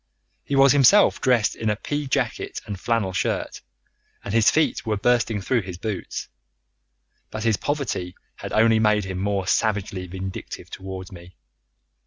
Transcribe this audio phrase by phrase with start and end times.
[0.43, 3.61] He was himself dressed in a pea jacket and flannel shirt,
[4.23, 6.27] and his feet were bursting through his boots.
[7.29, 11.35] But his poverty had only made him more savagely vindictive towards me.